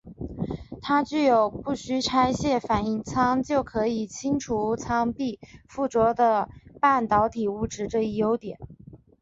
[0.81, 8.57] 它具有不需拆卸反应舱就可以清除舱壁附着的半导体物质这一优点。